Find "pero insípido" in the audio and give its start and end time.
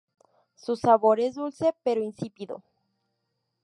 1.83-2.63